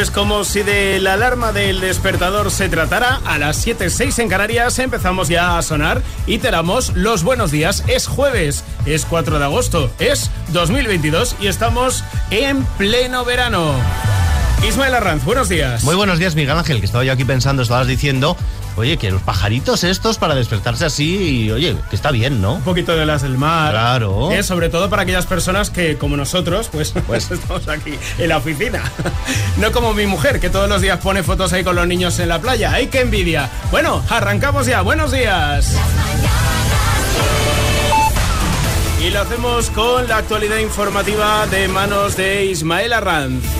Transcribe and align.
Pues 0.00 0.10
como 0.10 0.44
si 0.44 0.62
de 0.62 0.98
la 0.98 1.12
alarma 1.12 1.52
del 1.52 1.78
despertador 1.78 2.50
se 2.50 2.70
tratara, 2.70 3.20
a 3.26 3.36
las 3.36 3.66
7.06 3.66 4.22
en 4.22 4.28
Canarias 4.30 4.78
empezamos 4.78 5.28
ya 5.28 5.58
a 5.58 5.62
sonar 5.62 6.00
y 6.26 6.38
te 6.38 6.50
damos 6.50 6.96
los 6.96 7.22
buenos 7.22 7.50
días. 7.50 7.84
Es 7.86 8.06
jueves, 8.06 8.64
es 8.86 9.04
4 9.04 9.38
de 9.38 9.44
agosto, 9.44 9.92
es 9.98 10.30
2022 10.54 11.36
y 11.42 11.48
estamos 11.48 12.02
en 12.30 12.64
pleno 12.78 13.26
verano. 13.26 13.74
Ismael 14.66 14.94
Arranz, 14.94 15.22
buenos 15.22 15.50
días. 15.50 15.84
Muy 15.84 15.96
buenos 15.96 16.18
días, 16.18 16.34
Miguel 16.34 16.56
Ángel, 16.56 16.80
que 16.80 16.86
estaba 16.86 17.04
yo 17.04 17.12
aquí 17.12 17.26
pensando, 17.26 17.60
estabas 17.60 17.86
diciendo 17.86 18.38
Oye, 18.80 18.96
que 18.96 19.10
los 19.10 19.20
pajaritos 19.20 19.84
estos 19.84 20.16
para 20.16 20.34
despertarse 20.34 20.86
así, 20.86 21.44
y, 21.44 21.50
oye, 21.50 21.76
que 21.90 21.96
está 21.96 22.10
bien, 22.10 22.40
¿no? 22.40 22.54
Un 22.54 22.62
poquito 22.62 22.96
de 22.96 23.04
las 23.04 23.20
del 23.20 23.36
mar. 23.36 23.72
Claro. 23.72 24.30
Eh, 24.32 24.42
sobre 24.42 24.70
todo 24.70 24.88
para 24.88 25.02
aquellas 25.02 25.26
personas 25.26 25.68
que, 25.68 25.98
como 25.98 26.16
nosotros, 26.16 26.70
pues, 26.72 26.94
pues 27.06 27.30
estamos 27.30 27.68
aquí 27.68 27.98
en 28.16 28.28
la 28.30 28.38
oficina. 28.38 28.82
no 29.58 29.70
como 29.70 29.92
mi 29.92 30.06
mujer, 30.06 30.40
que 30.40 30.48
todos 30.48 30.66
los 30.66 30.80
días 30.80 30.98
pone 31.00 31.22
fotos 31.22 31.52
ahí 31.52 31.62
con 31.62 31.76
los 31.76 31.86
niños 31.86 32.18
en 32.20 32.30
la 32.30 32.40
playa. 32.40 32.72
¡Ay, 32.72 32.86
qué 32.86 33.02
envidia! 33.02 33.50
Bueno, 33.70 34.02
arrancamos 34.08 34.64
ya. 34.64 34.80
Buenos 34.80 35.12
días. 35.12 35.76
Y 39.04 39.10
lo 39.10 39.20
hacemos 39.20 39.68
con 39.68 40.08
la 40.08 40.16
actualidad 40.16 40.56
informativa 40.56 41.46
de 41.48 41.68
manos 41.68 42.16
de 42.16 42.46
Ismael 42.46 42.94
Arranz. 42.94 43.59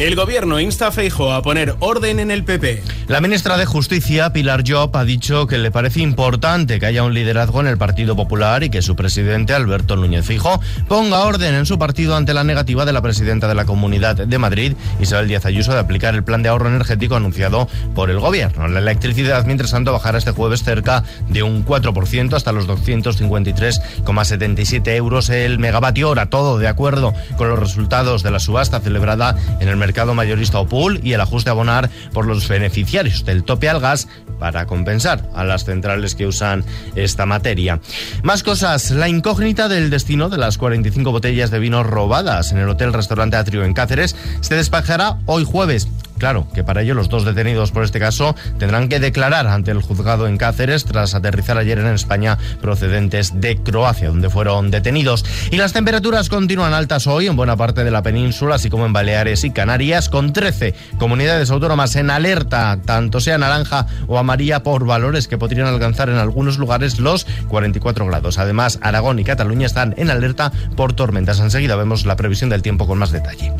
El 0.00 0.16
gobierno 0.16 0.58
insta 0.58 0.86
a 0.86 0.92
Feijo 0.92 1.30
a 1.30 1.42
poner 1.42 1.74
orden 1.78 2.20
en 2.20 2.30
el 2.30 2.42
PP. 2.42 2.82
La 3.10 3.20
ministra 3.20 3.58
de 3.58 3.66
Justicia, 3.66 4.32
Pilar 4.32 4.62
Job, 4.64 4.96
ha 4.96 5.04
dicho 5.04 5.48
que 5.48 5.58
le 5.58 5.72
parece 5.72 6.00
importante 6.00 6.78
que 6.78 6.86
haya 6.86 7.02
un 7.02 7.12
liderazgo 7.12 7.60
en 7.60 7.66
el 7.66 7.76
Partido 7.76 8.14
Popular 8.14 8.62
y 8.62 8.70
que 8.70 8.82
su 8.82 8.94
presidente, 8.94 9.52
Alberto 9.52 9.96
Núñez 9.96 10.24
Fijo, 10.24 10.60
ponga 10.86 11.24
orden 11.24 11.56
en 11.56 11.66
su 11.66 11.76
partido 11.76 12.14
ante 12.14 12.34
la 12.34 12.44
negativa 12.44 12.84
de 12.84 12.92
la 12.92 13.02
presidenta 13.02 13.48
de 13.48 13.56
la 13.56 13.64
Comunidad 13.64 14.14
de 14.14 14.38
Madrid, 14.38 14.74
Isabel 15.00 15.26
Díaz 15.26 15.44
Ayuso, 15.44 15.72
de 15.72 15.80
aplicar 15.80 16.14
el 16.14 16.22
plan 16.22 16.44
de 16.44 16.50
ahorro 16.50 16.68
energético 16.68 17.16
anunciado 17.16 17.66
por 17.96 18.10
el 18.10 18.20
gobierno. 18.20 18.68
La 18.68 18.78
electricidad, 18.78 19.44
mientras 19.44 19.72
tanto, 19.72 19.92
bajará 19.92 20.18
este 20.18 20.30
jueves 20.30 20.62
cerca 20.62 21.02
de 21.28 21.42
un 21.42 21.66
4% 21.66 22.34
hasta 22.34 22.52
los 22.52 22.68
253,77 22.68 24.94
euros 24.94 25.30
el 25.30 25.58
megavatio 25.58 26.10
hora. 26.10 26.30
Todo 26.30 26.58
de 26.58 26.68
acuerdo 26.68 27.12
con 27.36 27.48
los 27.48 27.58
resultados 27.58 28.22
de 28.22 28.30
la 28.30 28.38
subasta 28.38 28.78
celebrada 28.78 29.36
en 29.58 29.68
el 29.68 29.76
mercado 29.76 30.14
mayorista 30.14 30.60
Opul 30.60 31.00
y 31.02 31.14
el 31.14 31.20
ajuste 31.20 31.50
a 31.50 31.54
abonar 31.54 31.90
por 32.12 32.24
los 32.24 32.46
beneficiarios 32.46 32.99
del 33.02 33.44
tope 33.44 33.68
al 33.68 33.80
gas 33.80 34.08
para 34.38 34.66
compensar 34.66 35.28
a 35.34 35.44
las 35.44 35.64
centrales 35.64 36.14
que 36.14 36.26
usan 36.26 36.64
esta 36.96 37.26
materia. 37.26 37.80
Más 38.22 38.42
cosas, 38.42 38.90
la 38.90 39.08
incógnita 39.08 39.68
del 39.68 39.90
destino 39.90 40.28
de 40.28 40.38
las 40.38 40.58
45 40.58 41.10
botellas 41.12 41.50
de 41.50 41.58
vino 41.58 41.82
robadas 41.82 42.52
en 42.52 42.58
el 42.58 42.68
Hotel 42.68 42.92
Restaurante 42.92 43.36
Atrio 43.36 43.64
en 43.64 43.74
Cáceres 43.74 44.16
se 44.40 44.54
despejará 44.54 45.18
hoy 45.26 45.44
jueves. 45.44 45.88
Claro, 46.20 46.46
que 46.52 46.62
para 46.62 46.82
ello 46.82 46.92
los 46.92 47.08
dos 47.08 47.24
detenidos 47.24 47.70
por 47.70 47.82
este 47.82 47.98
caso 47.98 48.36
tendrán 48.58 48.90
que 48.90 49.00
declarar 49.00 49.46
ante 49.46 49.70
el 49.70 49.80
juzgado 49.80 50.28
en 50.28 50.36
Cáceres 50.36 50.84
tras 50.84 51.14
aterrizar 51.14 51.56
ayer 51.56 51.78
en 51.78 51.86
España 51.86 52.36
procedentes 52.60 53.40
de 53.40 53.56
Croacia, 53.56 54.08
donde 54.08 54.28
fueron 54.28 54.70
detenidos. 54.70 55.24
Y 55.50 55.56
las 55.56 55.72
temperaturas 55.72 56.28
continúan 56.28 56.74
altas 56.74 57.06
hoy 57.06 57.26
en 57.26 57.36
buena 57.36 57.56
parte 57.56 57.84
de 57.84 57.90
la 57.90 58.02
península, 58.02 58.56
así 58.56 58.68
como 58.68 58.84
en 58.84 58.92
Baleares 58.92 59.44
y 59.44 59.50
Canarias, 59.50 60.10
con 60.10 60.34
13 60.34 60.74
comunidades 60.98 61.50
autónomas 61.50 61.96
en 61.96 62.10
alerta, 62.10 62.78
tanto 62.84 63.20
sea 63.20 63.38
naranja 63.38 63.86
o 64.06 64.18
amarilla, 64.18 64.62
por 64.62 64.84
valores 64.84 65.26
que 65.26 65.38
podrían 65.38 65.68
alcanzar 65.68 66.10
en 66.10 66.16
algunos 66.16 66.58
lugares 66.58 66.98
los 66.98 67.26
44 67.48 68.04
grados. 68.04 68.38
Además, 68.38 68.78
Aragón 68.82 69.18
y 69.20 69.24
Cataluña 69.24 69.66
están 69.66 69.94
en 69.96 70.10
alerta 70.10 70.52
por 70.76 70.92
tormentas. 70.92 71.40
Enseguida 71.40 71.76
vemos 71.76 72.04
la 72.04 72.16
previsión 72.16 72.50
del 72.50 72.60
tiempo 72.60 72.86
con 72.86 72.98
más 72.98 73.10
detalle. 73.10 73.54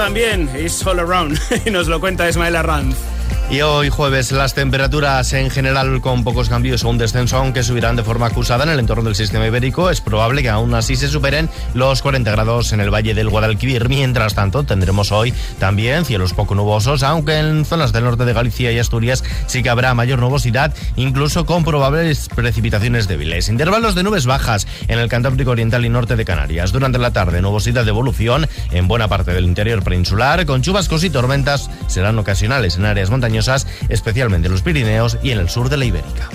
También, 0.00 0.48
es 0.54 0.86
all 0.86 0.98
around, 0.98 1.38
y 1.66 1.70
nos 1.70 1.86
lo 1.86 2.00
cuenta 2.00 2.26
Ismael 2.26 2.56
Arranz. 2.56 2.96
Y 3.50 3.62
hoy 3.62 3.88
jueves 3.88 4.30
las 4.30 4.54
temperaturas 4.54 5.32
en 5.32 5.50
general 5.50 6.00
con 6.00 6.22
pocos 6.22 6.48
cambios 6.48 6.84
o 6.84 6.88
un 6.88 6.98
descenso, 6.98 7.36
aunque 7.36 7.64
subirán 7.64 7.96
de 7.96 8.04
forma 8.04 8.26
acusada 8.26 8.62
en 8.62 8.70
el 8.70 8.78
entorno 8.78 9.02
del 9.02 9.16
sistema 9.16 9.44
ibérico. 9.44 9.90
Es 9.90 10.00
probable 10.00 10.42
que 10.42 10.48
aún 10.48 10.72
así 10.72 10.94
se 10.94 11.08
superen 11.08 11.50
los 11.74 12.00
40 12.00 12.30
grados 12.30 12.72
en 12.72 12.78
el 12.78 12.94
valle 12.94 13.12
del 13.12 13.28
Guadalquivir. 13.28 13.88
Mientras 13.88 14.36
tanto, 14.36 14.62
tendremos 14.62 15.10
hoy 15.10 15.34
también 15.58 16.04
cielos 16.04 16.32
poco 16.32 16.54
nubosos, 16.54 17.02
aunque 17.02 17.38
en 17.38 17.64
zonas 17.64 17.92
del 17.92 18.04
norte 18.04 18.24
de 18.24 18.32
Galicia 18.32 18.70
y 18.70 18.78
Asturias 18.78 19.24
sí 19.48 19.64
que 19.64 19.70
habrá 19.70 19.94
mayor 19.94 20.20
nubosidad, 20.20 20.72
incluso 20.94 21.44
con 21.44 21.64
probables 21.64 22.28
precipitaciones 22.28 23.08
débiles. 23.08 23.48
Intervalos 23.48 23.96
de 23.96 24.04
nubes 24.04 24.26
bajas 24.26 24.68
en 24.86 25.00
el 25.00 25.08
Cantábrico 25.08 25.50
Oriental 25.50 25.84
y 25.84 25.88
norte 25.88 26.14
de 26.14 26.24
Canarias. 26.24 26.70
Durante 26.70 27.00
la 27.00 27.10
tarde, 27.10 27.42
nubosidad 27.42 27.82
de 27.82 27.90
evolución 27.90 28.48
en 28.70 28.86
buena 28.86 29.08
parte 29.08 29.32
del 29.32 29.44
interior 29.44 29.82
peninsular, 29.82 30.46
con 30.46 30.62
chubascos 30.62 31.02
y 31.02 31.10
tormentas 31.10 31.68
serán 31.88 32.16
ocasionales 32.16 32.76
en 32.76 32.84
áreas 32.84 33.10
montañosas 33.10 33.39
especialmente 33.88 34.46
en 34.46 34.52
los 34.52 34.62
Pirineos 34.62 35.18
y 35.22 35.30
en 35.30 35.38
el 35.38 35.48
sur 35.48 35.68
de 35.68 35.76
la 35.76 35.84
Ibérica. 35.84 36.28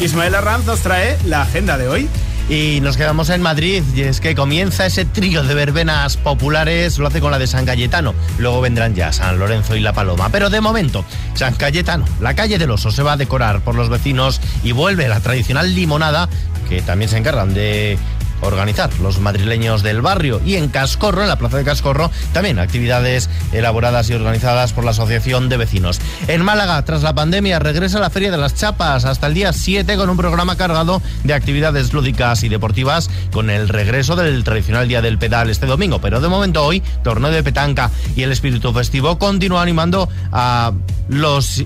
Ismael 0.00 0.34
Arranz 0.34 0.66
nos 0.66 0.80
trae 0.80 1.16
la 1.24 1.42
agenda 1.42 1.78
de 1.78 1.88
hoy. 1.88 2.08
Y 2.46 2.80
nos 2.82 2.98
quedamos 2.98 3.30
en 3.30 3.40
Madrid, 3.40 3.82
y 3.94 4.02
es 4.02 4.20
que 4.20 4.34
comienza 4.34 4.84
ese 4.84 5.06
trío 5.06 5.42
de 5.44 5.54
verbenas 5.54 6.18
populares, 6.18 6.98
lo 6.98 7.06
hace 7.06 7.22
con 7.22 7.30
la 7.30 7.38
de 7.38 7.46
San 7.46 7.64
Cayetano, 7.64 8.14
luego 8.38 8.60
vendrán 8.60 8.94
ya 8.94 9.14
San 9.14 9.38
Lorenzo 9.38 9.76
y 9.76 9.80
La 9.80 9.94
Paloma. 9.94 10.28
Pero 10.28 10.50
de 10.50 10.60
momento, 10.60 11.06
San 11.32 11.54
Cayetano, 11.54 12.04
la 12.20 12.34
calle 12.34 12.58
del 12.58 12.70
oso 12.70 12.90
se 12.90 13.02
va 13.02 13.12
a 13.12 13.16
decorar 13.16 13.62
por 13.62 13.74
los 13.76 13.88
vecinos 13.88 14.42
y 14.62 14.72
vuelve 14.72 15.08
la 15.08 15.20
tradicional 15.20 15.74
limonada, 15.74 16.28
que 16.68 16.82
también 16.82 17.08
se 17.08 17.16
encargan 17.16 17.54
de 17.54 17.96
organizar 18.44 18.90
los 19.00 19.20
madrileños 19.20 19.82
del 19.82 20.02
barrio 20.02 20.40
y 20.44 20.56
en 20.56 20.68
Cascorro, 20.68 21.22
en 21.22 21.28
la 21.28 21.38
plaza 21.38 21.56
de 21.56 21.64
Cascorro, 21.64 22.10
también 22.32 22.58
actividades 22.58 23.28
elaboradas 23.52 24.10
y 24.10 24.14
organizadas 24.14 24.72
por 24.72 24.84
la 24.84 24.92
Asociación 24.92 25.48
de 25.48 25.56
Vecinos. 25.56 26.00
En 26.28 26.44
Málaga, 26.44 26.82
tras 26.84 27.02
la 27.02 27.14
pandemia, 27.14 27.58
regresa 27.58 27.98
la 27.98 28.10
Feria 28.10 28.30
de 28.30 28.36
las 28.36 28.54
Chapas 28.54 29.04
hasta 29.04 29.26
el 29.26 29.34
día 29.34 29.52
7 29.52 29.96
con 29.96 30.10
un 30.10 30.16
programa 30.16 30.56
cargado 30.56 31.02
de 31.22 31.34
actividades 31.34 31.92
lúdicas 31.92 32.42
y 32.42 32.48
deportivas 32.48 33.10
con 33.32 33.50
el 33.50 33.68
regreso 33.68 34.16
del 34.16 34.44
tradicional 34.44 34.88
Día 34.88 35.02
del 35.02 35.18
Pedal 35.18 35.50
este 35.50 35.66
domingo. 35.66 36.00
Pero 36.00 36.20
de 36.20 36.28
momento 36.28 36.64
hoy, 36.64 36.82
torneo 37.02 37.30
de 37.30 37.42
petanca 37.42 37.90
y 38.16 38.22
el 38.22 38.32
espíritu 38.32 38.72
festivo 38.72 39.18
continúa 39.18 39.62
animando 39.62 40.08
a 40.32 40.72
los 41.08 41.64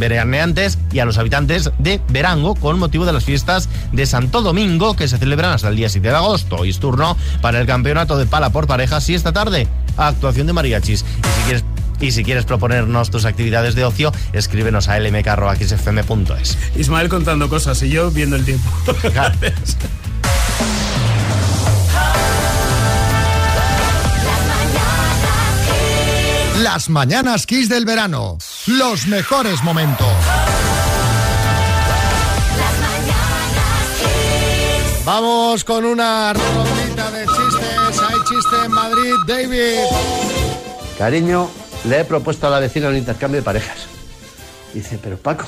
veraneantes 0.00 0.78
y 0.92 0.98
a 0.98 1.04
los 1.04 1.18
habitantes 1.18 1.70
de 1.78 2.00
Verango 2.08 2.54
con 2.56 2.78
motivo 2.78 3.06
de 3.06 3.12
las 3.12 3.24
fiestas 3.24 3.68
de 3.92 4.06
Santo 4.06 4.42
Domingo 4.42 4.96
que 4.96 5.06
se 5.06 5.18
celebran 5.18 5.52
hasta 5.52 5.68
el 5.68 5.76
día 5.76 5.88
7 5.88 6.08
de 6.08 6.16
agosto. 6.16 6.56
Hoy 6.56 6.70
es 6.70 6.80
turno 6.80 7.16
para 7.40 7.60
el 7.60 7.66
campeonato 7.66 8.18
de 8.18 8.26
pala 8.26 8.50
por 8.50 8.66
parejas 8.66 9.08
y 9.08 9.14
esta 9.14 9.32
tarde 9.32 9.68
actuación 9.96 10.46
de 10.46 10.52
mariachis. 10.52 11.04
Y 11.04 11.38
si 11.38 11.42
quieres 11.44 11.64
y 12.00 12.12
si 12.12 12.24
quieres 12.24 12.46
proponernos 12.46 13.10
tus 13.10 13.26
actividades 13.26 13.74
de 13.74 13.84
ocio, 13.84 14.10
escríbenos 14.32 14.88
a 14.88 14.98
lmk.xfm.es. 14.98 16.58
Ismael 16.76 17.10
contando 17.10 17.48
cosas 17.50 17.82
y 17.82 17.90
yo 17.90 18.10
viendo 18.10 18.36
el 18.36 18.44
tiempo. 18.44 18.70
Gracias. 19.02 19.76
Las 26.72 26.88
mañanas 26.88 27.46
Kiss 27.46 27.68
del 27.68 27.84
verano. 27.84 28.38
Los 28.68 29.08
mejores 29.08 29.60
momentos. 29.64 30.06
Vamos 35.04 35.64
con 35.64 35.84
una 35.84 36.32
rondita 36.32 37.10
de 37.10 37.26
chistes. 37.26 38.00
Hay 38.00 38.18
chiste 38.20 38.56
en 38.66 38.70
Madrid, 38.70 39.14
David. 39.26 39.80
Cariño, 40.96 41.50
le 41.88 42.02
he 42.02 42.04
propuesto 42.04 42.46
a 42.46 42.50
la 42.50 42.60
vecina 42.60 42.88
un 42.88 42.96
intercambio 42.96 43.40
de 43.40 43.44
parejas. 43.44 43.88
Dice, 44.72 44.96
pero 45.02 45.16
Paco, 45.16 45.46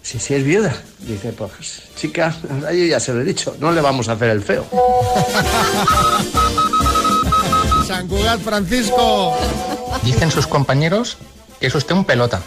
si, 0.00 0.18
si 0.18 0.32
es 0.32 0.44
viuda. 0.44 0.74
Dice, 1.00 1.34
pues 1.34 1.82
chica, 1.94 2.34
yo 2.72 2.86
ya 2.86 3.00
se 3.00 3.12
lo 3.12 3.20
he 3.20 3.24
dicho, 3.24 3.54
no 3.60 3.70
le 3.70 3.82
vamos 3.82 4.08
a 4.08 4.12
hacer 4.12 4.30
el 4.30 4.42
feo. 4.42 4.64
San 7.86 8.08
Cugat 8.08 8.40
Francisco. 8.40 9.36
Dicen 10.02 10.30
sus 10.30 10.46
compañeros 10.46 11.16
que 11.60 11.68
es 11.68 11.74
usted 11.74 11.94
un 11.94 12.04
pelota. 12.04 12.42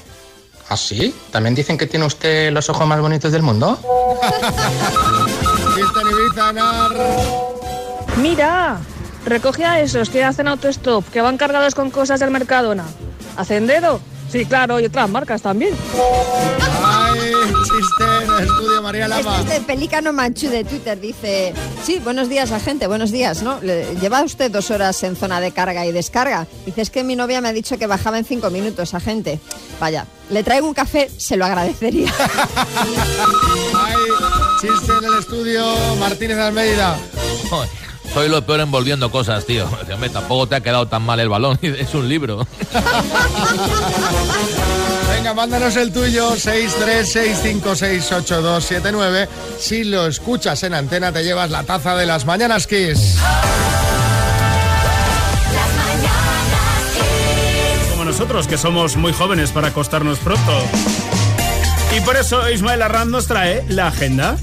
¿Ah, 0.69 0.77
sí? 0.77 1.15
¿También 1.31 1.55
dicen 1.55 1.77
que 1.77 1.87
tiene 1.87 2.05
usted 2.05 2.51
los 2.51 2.69
ojos 2.69 2.85
más 2.87 2.99
bonitos 2.99 3.31
del 3.31 3.41
mundo? 3.41 3.79
Mira, 8.17 8.77
recoge 9.25 9.65
a 9.65 9.79
esos 9.79 10.09
que 10.09 10.23
hacen 10.23 10.47
autostop, 10.47 11.07
que 11.09 11.21
van 11.21 11.37
cargados 11.37 11.75
con 11.75 11.89
cosas 11.89 12.19
del 12.19 12.31
Mercadona. 12.31 12.85
¿Hacen 13.37 13.67
dedo? 13.67 13.99
Sí, 14.29 14.45
claro, 14.45 14.79
y 14.79 14.85
otras 14.85 15.09
marcas 15.09 15.41
también. 15.41 15.73
¡Ay, 16.83 17.19
chiste 17.63 18.16
el 18.37 18.45
estudio, 18.45 18.81
María 18.81 19.07
Lama. 19.07 19.39
Este 19.39 19.53
es 19.55 19.59
de 19.61 19.65
Pelícano 19.65 20.13
Manchu 20.13 20.49
de 20.49 20.63
Twitter. 20.63 20.99
Dice, 20.99 21.53
sí, 21.83 21.99
buenos 22.03 22.29
días, 22.29 22.51
agente, 22.51 22.87
buenos 22.87 23.11
días, 23.11 23.41
¿no? 23.43 23.59
Le- 23.61 23.95
Lleva 23.99 24.21
usted 24.23 24.51
dos 24.51 24.71
horas 24.71 25.01
en 25.03 25.15
zona 25.15 25.39
de 25.39 25.51
carga 25.51 25.85
y 25.85 25.91
descarga. 25.91 26.47
Dice, 26.65 26.81
es 26.81 26.89
que 26.89 27.03
mi 27.03 27.15
novia 27.15 27.41
me 27.41 27.49
ha 27.49 27.53
dicho 27.53 27.77
que 27.77 27.87
bajaba 27.87 28.17
en 28.17 28.25
cinco 28.25 28.49
minutos, 28.49 28.93
agente. 28.93 29.39
Vaya, 29.79 30.05
le 30.29 30.43
traigo 30.43 30.67
un 30.67 30.73
café, 30.73 31.09
se 31.17 31.37
lo 31.37 31.45
agradecería. 31.45 32.11
Ay, 33.75 33.95
chiste 34.61 34.91
en 34.99 35.05
el 35.05 35.19
estudio, 35.19 35.65
Martínez 35.99 36.37
Almeida. 36.37 36.97
Soy 38.13 38.29
lo 38.29 38.45
peor 38.45 38.61
envolviendo 38.61 39.11
cosas, 39.11 39.45
tío. 39.45 39.65
Tampoco 40.13 40.47
te 40.47 40.55
ha 40.55 40.61
quedado 40.61 40.87
tan 40.87 41.03
mal 41.03 41.19
el 41.19 41.29
balón. 41.29 41.59
Es 41.61 41.93
un 41.93 42.07
libro. 42.09 42.47
Venga, 45.17 45.33
mándanos 45.33 45.75
el 45.77 45.91
tuyo, 45.91 46.35
636568279. 46.35 49.27
Si 49.57 49.83
lo 49.83 50.05
escuchas 50.05 50.61
en 50.61 50.75
antena, 50.75 51.11
te 51.11 51.23
llevas 51.23 51.49
la 51.49 51.63
taza 51.63 51.95
de 51.95 52.05
las 52.05 52.27
mañanas 52.27 52.67
Kiss. 52.67 53.17
Como 57.89 58.05
nosotros, 58.05 58.47
que 58.47 58.59
somos 58.59 58.95
muy 58.95 59.11
jóvenes 59.11 59.51
para 59.51 59.69
acostarnos 59.69 60.19
pronto. 60.19 60.53
Y 61.97 62.01
por 62.01 62.15
eso 62.15 62.47
Ismael 62.51 62.83
Arranz 62.83 63.09
nos 63.09 63.25
trae 63.25 63.65
la 63.69 63.87
agenda. 63.87 64.37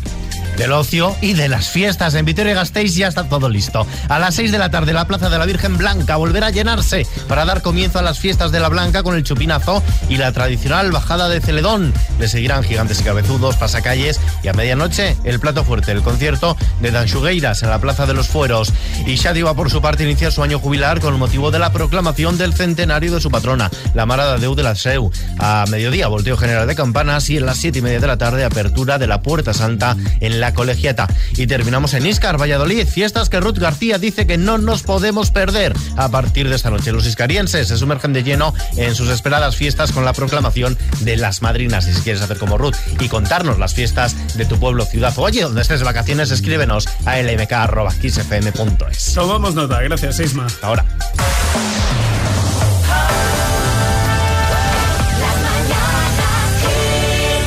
Del 0.57 0.73
ocio 0.73 1.17
y 1.21 1.35
de 1.35 1.49
las 1.49 1.69
fiestas. 1.69 2.15
En 2.15 2.25
Vitoria-Gasteiz 2.25 2.95
ya 2.95 3.09
está 3.09 3.25
todo 3.25 3.49
listo. 3.49 3.87
A 4.09 4.19
las 4.19 4.37
6 4.37 4.53
de 4.53 4.59
la 4.59 4.71
tarde 4.71 4.93
la 4.93 5.07
Plaza 5.07 5.29
de 5.29 5.39
la 5.39 5.47
Virgen 5.47 5.77
Blanca 5.77 6.17
volverá 6.17 6.47
a 6.47 6.51
llenarse 6.51 7.07
para 7.29 7.45
dar 7.45 7.61
comienzo 7.61 7.99
a 7.99 8.03
las 8.03 8.19
fiestas 8.19 8.53
de 8.53 8.61
la 8.61 8.69
Blanca 8.69 9.03
con 9.03 9.17
el 9.17 9.25
chupinazo 9.25 9.83
y 10.09 10.17
la 10.17 10.33
tradicional 10.33 10.93
bajada 10.93 11.29
de 11.29 11.41
Celedón. 11.41 11.93
Le 12.19 12.29
seguirán 12.29 12.63
gigantes 12.63 13.01
y 13.01 13.05
cabezudos, 13.05 13.57
pasacalles 13.57 14.21
y 14.43 14.49
a 14.49 14.53
medianoche 14.53 15.17
el 15.25 15.41
plato 15.41 15.65
fuerte, 15.65 15.93
el 15.93 16.03
concierto 16.03 16.57
de 16.81 16.91
Danxugueiras 16.91 17.63
en 17.63 17.71
la 17.71 17.81
Plaza 17.81 18.07
de 18.07 18.15
los 18.15 18.29
Fueros. 18.29 18.73
Y 19.07 19.17
Shadi 19.17 19.43
va 19.43 19.55
por 19.55 19.71
su 19.71 19.83
parte 19.83 20.05
a 20.05 20.07
iniciar 20.07 20.33
su 20.33 20.43
año 20.43 20.61
jubilar 20.61 21.01
con 21.01 21.19
motivo 21.19 21.51
de 21.51 21.59
la 21.59 21.73
proclamación 21.73 22.39
del 22.39 22.55
centenario 22.55 23.13
de 23.13 23.21
su 23.21 23.31
patrona, 23.31 23.71
la 23.95 24.07
Marada 24.07 24.39
de 24.39 24.63
la 24.63 24.75
Seu. 24.75 25.11
A 25.39 25.65
mediodía, 25.71 26.09
volteo 26.09 26.37
general 26.37 26.67
de 26.67 26.75
campanas 26.75 27.31
y 27.31 27.39
en 27.39 27.47
las 27.47 27.57
siete 27.57 27.79
y 27.79 27.83
media 27.83 28.01
de 28.01 28.07
la 28.07 28.19
tarde, 28.19 28.45
apertura 28.45 28.99
de 28.99 29.07
la 29.07 29.23
Puerta 29.23 29.55
Santa 29.55 29.97
en 30.21 30.41
la 30.41 30.44
Colegiata. 30.53 31.09
Y 31.37 31.47
terminamos 31.47 31.95
en 31.95 32.05
Iscar, 32.07 32.41
Valladolid, 32.41 32.87
fiestas 32.87 33.29
que 33.29 33.41
Ruth 33.41 33.59
García 33.59 33.99
dice 33.99 34.27
que 34.27 34.37
no 34.37 34.59
nos 34.59 34.83
podemos 34.83 35.31
perder. 35.31 35.73
A 35.97 36.09
partir 36.11 36.49
de 36.49 36.57
esta 36.57 36.71
noche, 36.71 36.93
los 36.93 37.07
iscarienses 37.07 37.69
se 37.69 37.79
sumergen 37.79 38.13
de 38.13 38.23
lleno 38.23 38.53
en 38.77 38.95
sus 38.95 39.09
esperadas 39.09 39.57
fiestas 39.57 39.93
con 39.93 40.05
la 40.05 40.13
proclamación 40.13 40.77
de 41.01 41.17
las 41.17 41.43
madrinas. 41.43 41.87
Y 41.89 41.95
si 41.95 42.03
quieres 42.03 42.23
hacer 42.23 42.39
como 42.39 42.59
Ruth 42.59 42.75
y 43.01 43.09
contarnos 43.09 43.59
las 43.59 43.75
fiestas 43.75 44.37
de 44.37 44.45
tu 44.45 44.59
pueblo, 44.59 44.85
ciudad 44.85 45.17
o 45.17 45.23
oye, 45.23 45.43
donde 45.43 45.63
estés 45.63 45.81
de 45.81 45.85
vacaciones, 45.85 46.31
escríbenos 46.31 46.89
a 47.05 47.17
lmk.xfm.es. 47.21 49.15
Tomamos 49.15 49.55
nota, 49.55 49.81
gracias 49.83 50.21
Isma. 50.21 50.47
Ahora. 50.63 50.85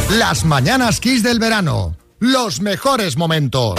Las 0.09 0.45
mañanas 0.45 0.99
Kiss 0.99 1.21
del 1.21 1.37
verano. 1.37 1.95
Los 2.19 2.61
mejores 2.61 3.15
momentos. 3.15 3.75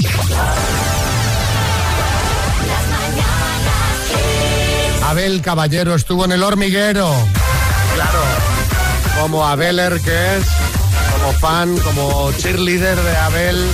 Abel 5.04 5.42
Caballero 5.42 5.94
estuvo 5.94 6.24
en 6.24 6.32
el 6.32 6.42
hormiguero. 6.42 7.10
Claro. 7.94 8.20
Como 9.20 9.44
Abeler 9.44 10.00
que 10.00 10.36
es, 10.36 10.46
como 11.12 11.32
fan, 11.32 11.76
como 11.78 12.30
cheerleader 12.32 13.02
de 13.02 13.16
Abel, 13.16 13.70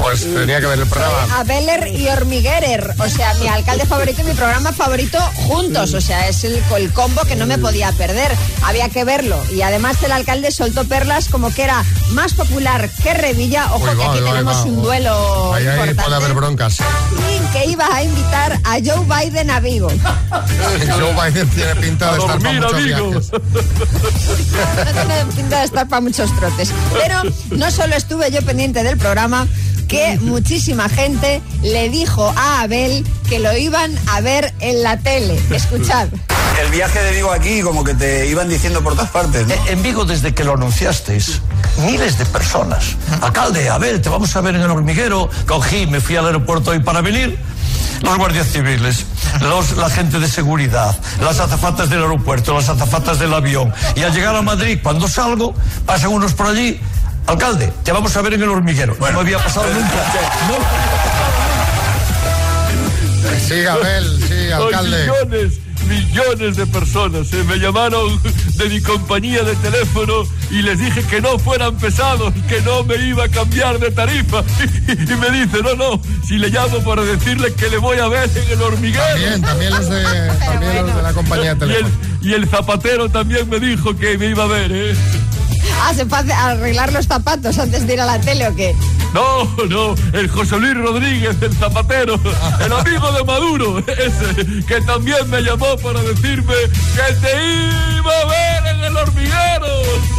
pues 0.00 0.22
tenía 0.22 0.60
que 0.60 0.66
ver 0.66 0.78
el 0.78 0.86
programa. 0.86 1.38
A 1.38 1.44
Beller 1.44 1.88
y 1.88 2.08
Hormiguerer, 2.08 2.94
o 2.98 3.08
sea, 3.08 3.34
mi 3.34 3.48
alcalde 3.48 3.84
favorito 3.86 4.22
y 4.22 4.24
mi 4.24 4.32
programa 4.34 4.72
favorito 4.72 5.18
juntos, 5.46 5.94
o 5.94 6.00
sea, 6.00 6.28
es 6.28 6.42
el, 6.44 6.62
el 6.76 6.92
combo 6.92 7.22
que 7.22 7.36
no 7.36 7.46
me 7.46 7.58
podía 7.58 7.92
perder, 7.92 8.34
había 8.62 8.88
que 8.88 9.04
verlo. 9.04 9.38
Y 9.52 9.62
además 9.62 10.02
el 10.02 10.12
alcalde 10.12 10.50
soltó 10.50 10.84
perlas 10.84 11.28
como 11.28 11.52
que 11.52 11.64
era 11.64 11.84
más 12.10 12.34
popular 12.34 12.88
que 13.02 13.14
Revilla, 13.14 13.66
ojo 13.74 13.84
Uy, 13.90 13.96
que 13.96 14.04
aquí 14.04 14.18
tenemos 14.24 14.56
va, 14.56 14.62
un 14.64 14.82
duelo 14.82 15.54
Ahí, 15.54 15.66
ahí 15.66 15.72
importante. 15.72 16.02
puede 16.02 16.16
haber 16.16 16.34
broncas. 16.34 16.78
Y 16.80 17.52
que 17.52 17.66
iba 17.66 17.86
a 17.94 18.02
invitar 18.02 18.58
a 18.64 18.78
Joe 18.84 19.04
Biden 19.06 19.50
a 19.50 19.60
Vigo. 19.60 19.88
Joe 19.90 21.30
Biden 21.30 21.48
tiene 21.50 21.74
pinta 21.76 22.12
de 22.12 22.18
estar 22.18 22.38
para 22.38 22.52
muchos 22.60 22.84
viajes. 22.84 23.32
No 23.32 24.92
tiene 25.06 25.32
pinta 25.36 25.58
de 25.58 25.64
estar 25.64 25.88
para 25.88 26.00
muchos 26.00 26.34
trotes. 26.36 26.72
Pero 26.92 27.22
no 27.50 27.70
solo 27.70 27.96
estuve 27.96 28.30
yo 28.30 28.42
pendiente 28.42 28.82
del 28.82 28.96
programa, 28.96 29.46
que 29.90 30.18
muchísima 30.20 30.88
gente 30.88 31.42
le 31.62 31.88
dijo 31.88 32.32
a 32.36 32.60
Abel 32.60 33.04
que 33.28 33.40
lo 33.40 33.56
iban 33.56 33.92
a 34.06 34.20
ver 34.20 34.54
en 34.60 34.84
la 34.84 34.96
tele. 34.98 35.36
Escuchad. 35.50 36.06
El 36.62 36.70
viaje 36.70 37.02
de 37.02 37.12
Vigo 37.12 37.32
aquí, 37.32 37.60
como 37.62 37.82
que 37.82 37.94
te 37.94 38.28
iban 38.28 38.48
diciendo 38.48 38.82
por 38.82 38.94
todas 38.94 39.10
partes, 39.10 39.48
¿no? 39.48 39.54
En 39.66 39.82
Vigo, 39.82 40.04
desde 40.04 40.32
que 40.32 40.44
lo 40.44 40.54
anunciasteis, 40.54 41.40
miles 41.78 42.18
de 42.18 42.26
personas. 42.26 42.96
Alcalde, 43.20 43.68
Abel, 43.68 44.00
te 44.00 44.08
vamos 44.08 44.34
a 44.36 44.40
ver 44.40 44.54
en 44.54 44.60
el 44.62 44.70
hormiguero. 44.70 45.28
Cogí, 45.48 45.88
me 45.88 46.00
fui 46.00 46.14
al 46.14 46.26
aeropuerto 46.26 46.70
hoy 46.70 46.78
para 46.78 47.00
venir. 47.00 47.36
Los 48.02 48.16
guardias 48.16 48.46
civiles, 48.46 49.04
los, 49.40 49.76
la 49.76 49.90
gente 49.90 50.20
de 50.20 50.28
seguridad, 50.28 50.96
las 51.20 51.38
azafatas 51.40 51.90
del 51.90 52.02
aeropuerto, 52.02 52.54
las 52.54 52.68
azafatas 52.68 53.18
del 53.18 53.34
avión. 53.34 53.74
Y 53.96 54.02
al 54.02 54.14
llegar 54.14 54.36
a 54.36 54.42
Madrid, 54.42 54.78
cuando 54.82 55.08
salgo, 55.08 55.54
pasan 55.84 56.10
unos 56.10 56.32
por 56.32 56.46
allí. 56.46 56.80
Alcalde, 57.30 57.72
te 57.84 57.92
vamos 57.92 58.16
a 58.16 58.22
ver 58.22 58.34
en 58.34 58.42
el 58.42 58.48
hormiguero. 58.48 58.96
No 58.98 59.12
me 59.12 59.20
había 59.20 59.38
pasado 59.38 59.66
nunca. 59.72 60.12
Sí, 63.46 63.64
Abel, 63.66 64.20
sí, 64.26 64.50
alcalde. 64.50 65.06
millones, 65.06 65.60
millones 65.86 66.56
de 66.56 66.66
personas 66.66 67.32
eh, 67.32 67.44
me 67.48 67.58
llamaron 67.58 68.20
de 68.56 68.68
mi 68.68 68.80
compañía 68.80 69.44
de 69.44 69.54
teléfono 69.56 70.24
y 70.50 70.62
les 70.62 70.80
dije 70.80 71.04
que 71.04 71.20
no 71.20 71.38
fueran 71.38 71.76
pesados, 71.76 72.34
que 72.48 72.60
no 72.62 72.82
me 72.82 72.96
iba 72.96 73.24
a 73.24 73.28
cambiar 73.28 73.78
de 73.78 73.92
tarifa. 73.92 74.42
Y, 74.88 75.14
me 75.14 75.30
dice, 75.30 75.62
no, 75.62 75.76
no, 75.76 76.02
si 76.26 76.36
le 76.36 76.48
llamo 76.48 76.80
para 76.80 77.02
decirle 77.02 77.54
que 77.54 77.68
le 77.68 77.78
voy 77.78 77.98
a 77.98 78.08
ver 78.08 78.28
en 78.34 78.50
el 78.50 78.60
hormiguero. 78.60 79.04
También, 79.04 79.40
también 79.42 79.70
los 79.70 79.88
de, 79.88 80.02
también 80.46 80.86
los 80.86 80.96
de 80.96 81.02
la 81.02 81.12
compañía 81.12 81.54
de 81.54 81.66
Y 81.66 81.70
el, 81.70 81.76
teléfono. 81.84 82.18
y 82.22 82.32
el 82.34 82.48
zapatero 82.48 83.08
también 83.08 83.48
me 83.48 83.60
dijo 83.60 83.96
que 83.96 84.18
me 84.18 84.26
iba 84.26 84.44
a 84.44 84.48
ver, 84.48 84.72
¿eh? 84.72 84.96
¿Se 85.94 86.06
puede 86.06 86.32
arreglar 86.32 86.92
los 86.92 87.06
zapatos 87.06 87.58
antes 87.58 87.86
de 87.86 87.94
ir 87.94 88.00
a 88.00 88.06
la 88.06 88.20
tele 88.20 88.48
o 88.48 88.54
qué? 88.54 88.74
No, 89.14 89.44
no, 89.68 89.94
el 90.12 90.28
José 90.28 90.58
Luis 90.58 90.74
Rodríguez, 90.76 91.36
el 91.42 91.52
zapatero, 91.56 92.18
el 92.64 92.72
amigo 92.72 93.10
de 93.12 93.24
Maduro, 93.24 93.78
ese, 93.80 94.64
que 94.66 94.80
también 94.82 95.28
me 95.28 95.40
llamó 95.42 95.76
para 95.78 96.00
decirme 96.02 96.54
que 96.94 97.14
te 97.20 97.44
iba 97.96 98.12
a 98.12 98.24
ver 98.26 98.76
en 98.76 98.84
el 98.84 98.96
hormiguero. 98.96 99.66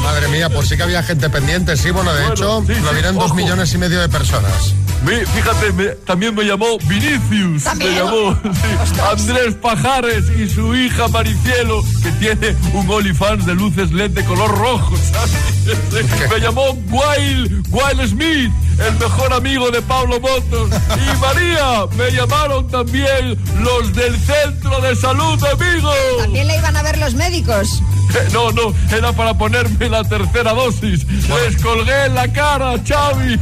Madre 0.03 0.27
mía, 0.27 0.49
pues 0.49 0.67
sí 0.67 0.75
que 0.75 0.83
había 0.83 1.01
gente 1.03 1.29
pendiente, 1.29 1.77
sí, 1.77 1.91
bueno, 1.91 2.11
de 2.13 2.19
Bueno, 2.19 2.33
hecho, 2.33 2.63
sí, 2.67 2.73
lo 2.81 2.89
sí, 2.89 2.93
vieron 2.95 3.15
dos 3.15 3.25
ojo. 3.25 3.35
millones 3.35 3.73
y 3.73 3.77
medio 3.77 4.01
de 4.01 4.09
personas. 4.09 4.73
Mi- 5.05 5.25
fíjate, 5.25 5.71
me- 5.73 5.95
también 6.05 6.35
me 6.35 6.43
llamó 6.43 6.77
Vinicius, 6.87 7.63
También. 7.63 7.93
me 7.93 7.99
llamó 7.99 8.37
sí, 8.43 8.99
Andrés 9.09 9.55
Pajares 9.55 10.25
y 10.37 10.47
su 10.49 10.75
hija 10.75 11.07
Maricielo, 11.07 11.81
que 12.03 12.11
tiene 12.13 12.55
un 12.73 12.87
OnlyFans 12.89 13.45
de 13.45 13.55
luces 13.55 13.91
LED 13.91 14.11
de 14.11 14.23
color 14.25 14.55
rojo, 14.57 14.93
¿sabes? 14.97 16.29
Me 16.29 16.39
llamó 16.39 16.71
Wild, 16.91 17.65
Wild 17.71 18.09
Smith, 18.09 18.51
el 18.87 18.97
mejor 18.99 19.33
amigo 19.33 19.69
de 19.71 19.81
Pablo 19.81 20.19
Motos. 20.19 20.69
Y 20.95 21.19
María, 21.19 21.85
me 21.95 22.11
llamaron 22.11 22.67
también 22.67 23.37
los 23.59 23.93
del 23.93 24.17
Centro 24.19 24.79
de 24.81 24.95
Salud 24.95 25.39
de 25.39 25.55
Vigo. 25.65 25.91
También 26.19 26.47
le 26.47 26.57
iban 26.57 26.75
a 26.77 26.83
ver 26.83 26.97
los 26.97 27.13
médicos. 27.15 27.81
Eh, 28.11 28.27
No, 28.33 28.51
no, 28.51 28.73
era 28.93 29.13
para 29.13 29.33
ponerme 29.37 29.87
la 29.87 30.03
tercera 30.03 30.51
dosis. 30.51 31.07
Les 31.07 31.55
colgué 31.63 32.07
en 32.07 32.15
la 32.15 32.27
cara, 32.27 32.73
Xavi. 32.85 33.37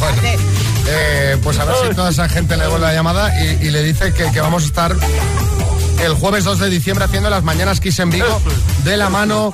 Bueno, 0.00 0.22
eh, 0.88 1.36
pues 1.40 1.56
a 1.60 1.64
ver 1.64 1.76
si 1.88 1.94
toda 1.94 2.10
esa 2.10 2.28
gente 2.28 2.56
le 2.56 2.64
devuelve 2.64 2.84
la 2.88 2.94
llamada 2.94 3.30
y, 3.40 3.66
y 3.68 3.70
le 3.70 3.80
dice 3.84 4.12
que, 4.12 4.28
que 4.32 4.40
vamos 4.40 4.64
a 4.64 4.66
estar 4.66 4.96
el 6.02 6.14
jueves 6.14 6.44
2 6.44 6.58
de 6.58 6.70
diciembre 6.70 7.04
haciendo 7.04 7.30
las 7.30 7.42
mañanas 7.42 7.80
Kiss 7.80 7.98
en 7.98 8.10
Vigo 8.10 8.40
de 8.84 8.96
la 8.96 9.10
mano 9.10 9.52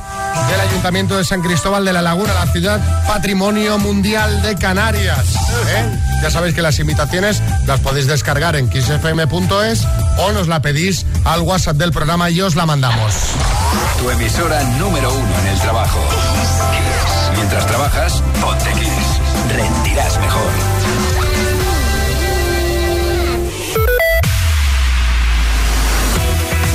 del 0.48 0.60
Ayuntamiento 0.60 1.16
de 1.16 1.24
San 1.24 1.42
Cristóbal 1.42 1.84
de 1.84 1.92
la 1.92 2.02
Laguna, 2.02 2.34
la 2.34 2.46
ciudad 2.52 3.06
patrimonio 3.06 3.78
mundial 3.78 4.42
de 4.42 4.54
Canarias. 4.56 5.36
¿eh? 5.68 5.98
Ya 6.22 6.30
sabéis 6.30 6.54
que 6.54 6.62
las 6.62 6.78
invitaciones 6.78 7.42
las 7.66 7.80
podéis 7.80 8.06
descargar 8.06 8.56
en 8.56 8.68
kissfm.es 8.68 9.86
o 10.18 10.32
nos 10.32 10.48
la 10.48 10.60
pedís 10.60 11.06
al 11.24 11.40
WhatsApp 11.40 11.76
del 11.76 11.92
programa 11.92 12.30
y 12.30 12.40
os 12.40 12.56
la 12.56 12.66
mandamos. 12.66 13.14
Tu 13.98 14.10
emisora 14.10 14.62
número 14.78 15.12
uno 15.12 15.38
en 15.40 15.46
el 15.46 15.58
trabajo. 15.60 16.00
Kiss. 16.10 17.36
Mientras 17.36 17.66
trabajas, 17.66 18.22
ponte 18.40 18.70
Kiss. 18.72 19.54
Rendirás 19.56 20.18
mejor. 20.20 21.23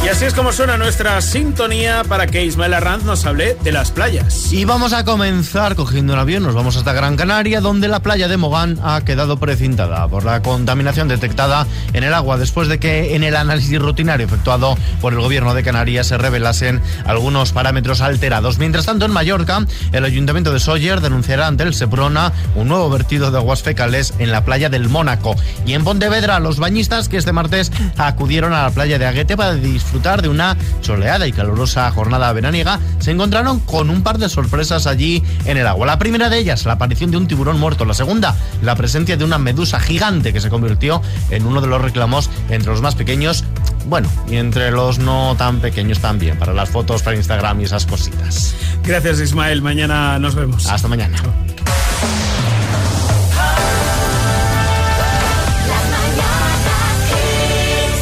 Así 0.10 0.26
es 0.26 0.34
como 0.34 0.52
suena 0.52 0.76
nuestra 0.76 1.22
sintonía 1.22 2.04
para 2.04 2.26
que 2.26 2.44
Ismael 2.44 2.74
Arranz 2.74 3.04
nos 3.04 3.26
hable 3.28 3.56
de 3.64 3.72
las 3.72 3.92
playas. 3.92 4.52
Y 4.52 4.66
vamos 4.66 4.92
a 4.92 5.06
comenzar 5.06 5.76
cogiendo 5.76 6.14
un 6.14 6.20
avión, 6.20 6.42
nos 6.42 6.56
vamos 6.56 6.76
hasta 6.78 6.94
Gran 6.94 7.16
Canaria, 7.16 7.62
donde 7.62 7.88
la 7.88 8.02
playa 8.02 8.28
de 8.28 8.36
Mogán 8.36 8.80
ha 8.84 9.02
quedado 9.02 9.38
precintada 9.38 10.08
por 10.08 10.26
la 10.26 10.42
contaminación 10.42 11.08
detectada 11.08 11.68
en 11.94 12.04
el 12.04 12.14
agua 12.16 12.38
después 12.38 12.68
de 12.68 12.80
que 12.80 13.16
en 13.16 13.24
el 13.24 13.36
análisis 13.36 13.80
rutinario 13.80 14.26
efectuado 14.26 14.76
por 15.00 15.14
el 15.14 15.20
gobierno 15.20 15.54
de 15.54 15.64
Canarias 15.64 16.08
se 16.08 16.18
revelasen 16.18 16.82
algunos 17.06 17.54
parámetros 17.54 18.02
alterados. 18.02 18.58
Mientras 18.58 18.88
tanto, 18.88 19.06
en 19.06 19.12
Mallorca, 19.12 19.64
el 19.92 20.06
ayuntamiento 20.06 20.52
de 20.52 20.60
Sóller 20.60 21.02
denunciará 21.02 21.46
ante 21.46 21.64
el 21.64 21.76
Seprona 21.76 22.34
un 22.56 22.68
nuevo 22.68 22.90
vertido 22.90 23.30
de 23.30 23.38
aguas 23.38 23.62
fecales 23.62 24.16
en 24.18 24.32
la 24.32 24.44
playa 24.44 24.70
del 24.70 24.90
Mónaco. 24.90 25.36
Y 25.68 25.74
en 25.74 25.84
Pontevedra, 25.84 26.40
los 26.40 26.58
bañistas 26.58 27.10
que 27.10 27.18
este 27.18 27.32
martes 27.32 27.72
acudieron 27.96 28.54
a 28.54 28.64
la 28.64 28.72
playa 28.72 28.98
de 28.98 29.06
Aguete 29.06 29.38
para 29.38 29.54
disfrutar 29.54 29.99
de 30.00 30.30
una 30.30 30.56
soleada 30.82 31.28
y 31.28 31.34
calurosa 31.34 31.92
jornada 31.92 32.32
veraniega, 32.32 32.80
se 33.00 33.12
encontraron 33.12 33.60
con 33.60 33.90
un 33.90 34.02
par 34.02 34.18
de 34.18 34.30
sorpresas 34.30 34.88
allí 34.88 35.22
en 35.46 35.58
el 35.58 35.68
agua. 35.68 35.86
La 35.86 36.00
primera 36.00 36.30
de 36.30 36.38
ellas, 36.40 36.66
la 36.66 36.74
aparición 36.74 37.12
de 37.12 37.18
un 37.18 37.28
tiburón 37.28 37.60
muerto. 37.60 37.84
La 37.84 37.94
segunda, 37.94 38.36
la 38.64 38.76
presencia 38.76 39.18
de 39.18 39.26
una 39.26 39.38
medusa 39.38 39.80
gigante 39.80 40.32
que 40.32 40.40
se 40.40 40.50
convirtió 40.50 41.02
en 41.30 41.46
uno 41.46 41.60
de 41.60 41.68
los 41.68 41.82
reclamos 41.82 42.30
entre 42.50 42.72
los 42.72 42.82
más 42.82 42.96
pequeños, 42.96 43.44
bueno, 43.88 44.10
y 44.30 44.38
entre 44.38 44.72
los 44.72 45.00
no 45.00 45.36
tan 45.38 45.60
pequeños 45.60 46.00
también, 46.00 46.38
para 46.38 46.54
las 46.54 46.70
fotos 46.70 47.04
para 47.04 47.18
Instagram 47.18 47.60
y 47.60 47.66
esas 47.66 47.86
cositas. 47.86 48.56
Gracias 48.84 49.20
Ismael, 49.20 49.62
mañana 49.62 50.18
nos 50.18 50.34
vemos. 50.36 50.66
Hasta 50.68 50.88
mañana. 50.88 51.18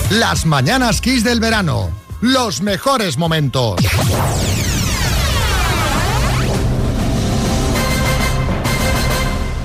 Las 0.10 0.46
mañanas 0.46 1.02
Kiss 1.02 1.26
del 1.26 1.42
verano. 1.42 1.90
Los 2.22 2.62
mejores 2.62 3.18
momentos. 3.18 3.76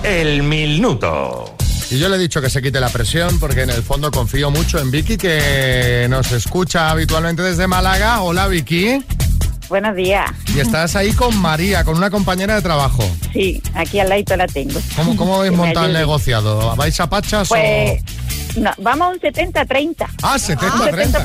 El 0.03 0.43
minuto. 0.43 1.55
Y 1.93 1.99
yo 1.99 2.09
le 2.09 2.17
he 2.17 2.19
dicho 2.19 2.41
que 2.41 2.51
se 2.51 2.61
quite 2.61 2.81
la 2.81 2.89
presión 2.89 3.39
porque 3.39 3.63
en 3.63 3.71
el 3.71 3.85
fondo 3.85 4.11
confío 4.11 4.51
mucho 4.51 4.81
en 4.81 4.91
Vicky 4.91 5.17
que 5.17 6.09
nos 6.11 6.33
escucha 6.33 6.91
habitualmente 6.91 7.43
desde 7.43 7.69
Málaga. 7.69 8.21
Hola 8.23 8.49
Vicky. 8.49 9.01
Buenos 9.69 9.95
días. 9.95 10.29
Y 10.55 10.59
estás 10.59 10.97
ahí 10.97 11.13
con 11.13 11.37
María, 11.39 11.85
con 11.85 11.97
una 11.97 12.11
compañera 12.11 12.57
de 12.57 12.63
trabajo. 12.63 13.09
Sí, 13.33 13.63
aquí 13.75 14.01
al 14.01 14.09
lado 14.09 14.37
la 14.37 14.49
tengo. 14.49 14.81
¿Cómo, 14.97 15.17
cómo 15.17 15.37
habéis 15.37 15.57
montado 15.57 15.87
el 15.87 15.93
negociado? 15.93 16.75
¿Vais 16.75 16.99
a 16.99 17.09
pachas 17.09 17.49
Pues 17.49 18.03
no, 18.57 18.71
vamos 18.79 19.09
a 19.09 19.11
un 19.11 19.21
70-30. 19.21 20.03
o...? 20.03 20.07
Ah, 20.23 20.37
70-30. 20.37 21.25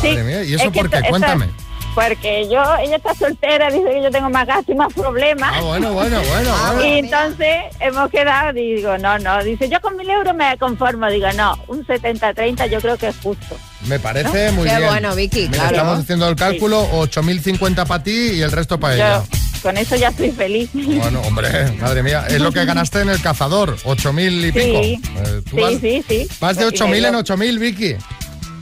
Sí. 0.00 0.08
Madre 0.08 0.22
mía, 0.24 0.42
¿y 0.44 0.54
eso 0.54 0.64
Es 0.64 0.70
por 0.70 0.90
qué? 0.90 0.96
esto- 0.96 1.08
Cuéntame. 1.08 1.48
Porque 1.94 2.48
yo, 2.50 2.60
ella 2.82 2.96
está 2.96 3.14
soltera, 3.14 3.70
dice 3.70 3.84
que 3.88 4.02
yo 4.02 4.10
tengo 4.10 4.28
más 4.28 4.44
gasto 4.48 4.72
y 4.72 4.74
más 4.74 4.92
problemas. 4.92 5.52
Ah, 5.54 5.60
bueno, 5.60 5.92
bueno, 5.92 6.20
bueno. 6.28 6.50
bueno. 6.74 6.84
Y 6.84 6.98
entonces 6.98 7.56
hemos 7.78 8.10
quedado, 8.10 8.52
digo, 8.52 8.98
no, 8.98 9.16
no, 9.20 9.44
dice, 9.44 9.68
yo 9.68 9.80
con 9.80 9.96
mil 9.96 10.10
euros 10.10 10.34
me 10.34 10.58
conformo, 10.58 11.08
digo, 11.08 11.28
no, 11.36 11.56
un 11.68 11.86
70-30 11.86 12.68
yo 12.68 12.80
creo 12.80 12.96
que 12.96 13.08
es 13.08 13.16
justo. 13.22 13.56
Me 13.86 14.00
parece 14.00 14.50
muy 14.50 14.68
Qué 14.68 14.76
bien. 14.76 14.88
bueno, 14.88 15.14
Vicky, 15.14 15.42
Mira, 15.42 15.50
claro. 15.52 15.76
Estamos 15.76 15.98
haciendo 16.00 16.28
el 16.28 16.34
cálculo, 16.34 16.84
8.050 16.94 17.86
para 17.86 18.02
ti 18.02 18.10
y 18.32 18.42
el 18.42 18.50
resto 18.50 18.80
para 18.80 18.94
ella. 18.96 19.22
Con 19.64 19.76
eso 19.78 19.96
ya 19.96 20.08
estoy 20.10 20.30
feliz. 20.30 20.68
Bueno, 20.74 21.20
hombre, 21.22 21.72
madre 21.80 22.02
mía, 22.04 22.26
es 22.28 22.38
lo 22.40 22.52
que 22.52 22.64
ganaste 22.66 23.00
en 23.00 23.08
el 23.08 23.20
cazador, 23.22 23.76
8.000 23.84 24.32
y 24.32 24.52
Sí. 24.52 24.54
pico. 24.60 24.80
Eh, 25.20 25.42
tú 25.50 25.56
Sí, 25.56 25.62
vas, 25.62 25.72
sí, 25.80 26.04
sí. 26.06 26.28
vas 26.38 26.56
de 26.58 26.64
Y 26.64 26.66
8.000 26.68 26.90
me 26.90 26.96
en 27.08 27.14
dio- 27.14 27.20
8.000, 27.34 27.58
Vicky. 27.58 27.96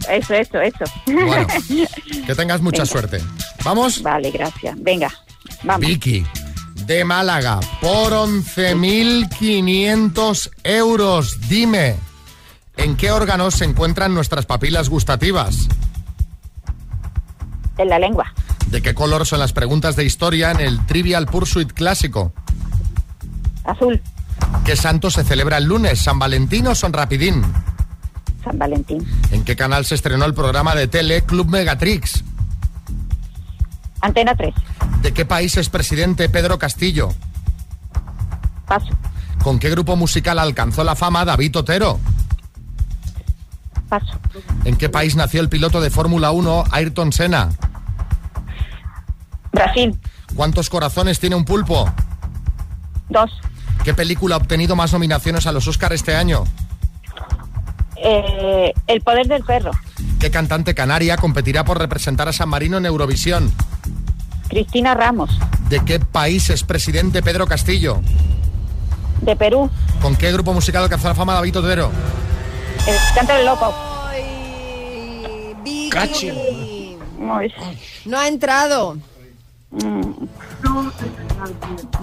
Eso, 0.08 0.34
eso, 0.34 0.60
eso. 0.60 0.84
Bueno, 1.06 1.46
que 2.26 2.34
tengas 2.36 2.60
mucha 2.60 2.82
Venga. 2.84 2.92
suerte. 2.92 3.20
¿Vamos? 3.64 4.00
Vale, 4.02 4.30
gracias. 4.30 4.76
Venga, 4.80 5.12
vamos. 5.64 5.84
Vicky, 5.86 6.24
de 6.86 7.04
Málaga, 7.04 7.58
por 7.80 8.12
11.500 8.12 10.50
euros. 10.64 11.38
Dime, 11.48 11.96
¿en 12.76 12.96
qué 12.96 13.10
órganos 13.10 13.54
se 13.54 13.64
encuentran 13.64 14.14
nuestras 14.14 14.46
papilas 14.46 14.88
gustativas? 14.88 15.66
En 17.78 17.88
la 17.88 17.98
lengua. 17.98 18.32
¿De 18.72 18.80
qué 18.80 18.94
color 18.94 19.26
son 19.26 19.38
las 19.38 19.52
preguntas 19.52 19.96
de 19.96 20.04
historia 20.06 20.50
en 20.50 20.58
el 20.58 20.86
Trivial 20.86 21.26
Pursuit 21.26 21.70
clásico? 21.70 22.32
Azul, 23.64 24.00
¿Qué 24.64 24.76
santo 24.76 25.10
se 25.10 25.24
celebra 25.24 25.58
el 25.58 25.64
lunes? 25.64 26.00
¿San 26.00 26.18
Valentín 26.18 26.66
o 26.66 26.74
San 26.74 26.94
Rapidín? 26.94 27.42
San 28.42 28.58
Valentín. 28.58 29.06
¿En 29.30 29.44
qué 29.44 29.56
canal 29.56 29.84
se 29.84 29.94
estrenó 29.94 30.24
el 30.24 30.32
programa 30.32 30.74
de 30.74 30.88
tele 30.88 31.20
Club 31.20 31.48
Megatrix? 31.50 32.24
Antena 34.00 34.34
3. 34.34 34.54
¿De 35.02 35.12
qué 35.12 35.26
país 35.26 35.58
es 35.58 35.68
presidente 35.68 36.30
Pedro 36.30 36.58
Castillo? 36.58 37.10
Paso. 38.66 38.88
¿Con 39.42 39.58
qué 39.58 39.68
grupo 39.68 39.96
musical 39.96 40.38
alcanzó 40.38 40.82
la 40.82 40.96
fama 40.96 41.26
David 41.26 41.58
Otero? 41.58 42.00
Paso. 43.90 44.18
¿En 44.64 44.76
qué 44.76 44.88
país 44.88 45.14
nació 45.14 45.42
el 45.42 45.50
piloto 45.50 45.82
de 45.82 45.90
Fórmula 45.90 46.30
1 46.30 46.64
Ayrton 46.70 47.12
Senna? 47.12 47.50
Brasil. 49.64 49.98
¿Cuántos 50.34 50.68
corazones 50.70 51.18
tiene 51.20 51.36
un 51.36 51.44
pulpo? 51.44 51.90
Dos. 53.08 53.30
¿Qué 53.84 53.94
película 53.94 54.36
ha 54.36 54.38
obtenido 54.38 54.76
más 54.76 54.92
nominaciones 54.92 55.46
a 55.46 55.52
los 55.52 55.66
Oscar 55.68 55.92
este 55.92 56.14
año? 56.14 56.44
Eh, 57.96 58.72
el 58.86 59.00
poder 59.02 59.26
del 59.26 59.44
perro. 59.44 59.70
¿Qué 60.18 60.30
cantante 60.30 60.74
canaria 60.74 61.16
competirá 61.16 61.64
por 61.64 61.78
representar 61.78 62.28
a 62.28 62.32
San 62.32 62.48
Marino 62.48 62.78
en 62.78 62.86
Eurovisión? 62.86 63.52
Cristina 64.48 64.94
Ramos. 64.94 65.30
¿De 65.68 65.80
qué 65.84 65.98
país 66.00 66.50
es 66.50 66.62
presidente 66.64 67.22
Pedro 67.22 67.46
Castillo? 67.46 68.00
De 69.22 69.36
Perú. 69.36 69.70
¿Con 70.00 70.16
qué 70.16 70.32
grupo 70.32 70.52
musical 70.52 70.82
alcanzó 70.84 71.08
la 71.08 71.14
fama 71.14 71.34
David 71.34 71.58
Otero? 71.58 71.90
El 72.86 72.96
canto 73.14 73.32
del 73.32 73.46
loco. 73.46 73.74
Vicky. 75.62 76.96
Muy- 77.18 77.52
No 78.04 78.18
ha 78.18 78.26
entrado. 78.28 78.96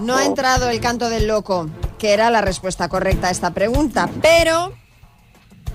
No 0.00 0.16
ha 0.16 0.24
entrado 0.24 0.68
el 0.68 0.80
canto 0.80 1.08
del 1.08 1.26
loco, 1.28 1.68
que 1.98 2.12
era 2.12 2.30
la 2.30 2.40
respuesta 2.40 2.88
correcta 2.88 3.28
a 3.28 3.30
esta 3.30 3.52
pregunta, 3.52 4.08
pero 4.20 4.72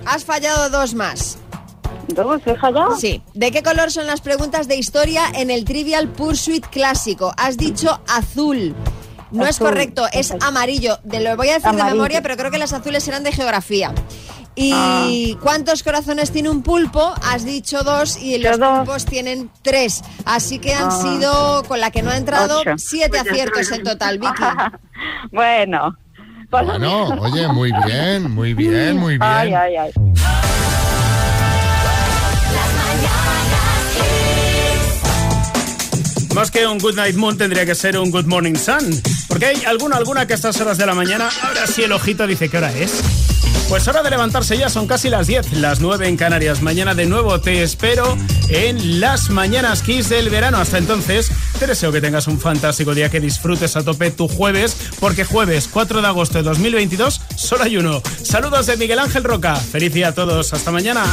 has 0.04 0.24
fallado 0.24 0.68
dos 0.70 0.94
más. 0.94 1.38
¿Dos? 2.08 2.40
¿He 2.46 2.54
fallado? 2.56 2.96
Sí. 2.96 3.22
¿De 3.34 3.50
qué 3.50 3.62
color 3.62 3.90
son 3.90 4.06
las 4.06 4.20
preguntas 4.20 4.68
de 4.68 4.76
historia 4.76 5.24
en 5.34 5.50
el 5.50 5.64
Trivial 5.64 6.08
Pursuit 6.08 6.64
clásico? 6.66 7.32
Has 7.36 7.56
dicho 7.56 8.00
azul. 8.06 8.74
No 9.32 9.44
es 9.46 9.58
correcto, 9.58 10.06
es 10.12 10.32
amarillo. 10.40 10.98
De 11.02 11.20
lo 11.20 11.36
voy 11.36 11.48
a 11.48 11.54
decir 11.54 11.72
de 11.72 11.82
memoria, 11.82 12.22
pero 12.22 12.36
creo 12.36 12.50
que 12.50 12.58
las 12.58 12.72
azules 12.72 13.06
eran 13.08 13.24
de 13.24 13.32
geografía. 13.32 13.92
¿Y 14.58 14.72
Ah. 14.74 15.38
cuántos 15.42 15.82
corazones 15.82 16.32
tiene 16.32 16.48
un 16.48 16.62
pulpo? 16.62 17.14
Has 17.22 17.44
dicho 17.44 17.82
dos 17.82 18.16
y 18.16 18.38
los 18.38 18.58
pulpos 18.58 19.04
tienen 19.04 19.50
tres. 19.62 20.02
Así 20.24 20.58
que 20.58 20.72
han 20.74 20.88
Ah. 20.88 20.90
sido, 21.02 21.62
con 21.68 21.78
la 21.78 21.90
que 21.90 22.02
no 22.02 22.10
ha 22.10 22.16
entrado, 22.16 22.60
Ocho. 22.60 22.70
siete 22.78 23.18
aciertos 23.18 23.70
en 23.70 23.84
total, 23.84 24.18
Vicky. 24.20 24.42
Bueno. 25.30 25.96
Bueno, 26.48 27.08
oye, 27.20 27.48
muy 27.48 27.72
bien, 27.84 28.30
muy 28.32 28.54
bien, 28.54 28.96
muy 28.96 29.18
bien. 29.18 29.22
Ay, 29.22 29.52
ay, 29.52 29.76
ay. 29.76 29.92
Más 36.34 36.50
que 36.50 36.66
un 36.66 36.78
Good 36.78 36.96
Night 36.96 37.16
Moon 37.16 37.38
tendría 37.38 37.64
que 37.64 37.74
ser 37.74 37.98
un 37.98 38.10
Good 38.10 38.26
Morning 38.26 38.56
Sun. 38.56 39.00
Porque 39.26 39.46
hay 39.46 39.64
alguna, 39.64 39.96
alguna 39.96 40.26
que 40.26 40.34
a 40.34 40.36
estas 40.36 40.60
horas 40.60 40.76
de 40.76 40.84
la 40.86 40.94
mañana, 40.94 41.30
ahora 41.42 41.66
sí 41.66 41.82
el 41.82 41.92
ojito 41.92 42.26
dice 42.26 42.50
qué 42.50 42.58
hora 42.58 42.70
es. 42.72 43.02
Pues 43.68 43.88
hora 43.88 44.02
de 44.02 44.10
levantarse 44.10 44.56
ya, 44.56 44.68
son 44.68 44.86
casi 44.86 45.10
las 45.10 45.26
10, 45.26 45.54
las 45.54 45.80
9 45.80 46.08
en 46.08 46.16
Canarias. 46.16 46.62
Mañana 46.62 46.94
de 46.94 47.06
nuevo 47.06 47.40
te 47.40 47.62
espero 47.62 48.16
en 48.48 49.00
las 49.00 49.30
mañanas 49.30 49.82
Kiss 49.82 50.08
del 50.08 50.30
verano. 50.30 50.58
Hasta 50.58 50.78
entonces, 50.78 51.30
te 51.58 51.66
deseo 51.66 51.90
que 51.90 52.00
tengas 52.00 52.28
un 52.28 52.38
fantástico 52.38 52.94
día, 52.94 53.10
que 53.10 53.20
disfrutes 53.20 53.76
a 53.76 53.82
tope 53.82 54.10
tu 54.10 54.28
jueves, 54.28 54.76
porque 55.00 55.24
jueves 55.24 55.68
4 55.72 56.00
de 56.00 56.06
agosto 56.06 56.38
de 56.38 56.44
2022 56.44 57.20
solo 57.36 57.64
hay 57.64 57.76
uno. 57.76 58.02
Saludos 58.22 58.66
de 58.66 58.76
Miguel 58.76 59.00
Ángel 59.00 59.24
Roca. 59.24 59.56
Feliz 59.56 59.92
día 59.92 60.08
a 60.08 60.12
todos. 60.12 60.52
Hasta 60.52 60.70
mañana. 60.70 61.04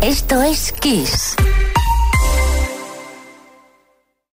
Esto 0.00 0.42
es 0.42 0.72
Kiss. 0.80 1.36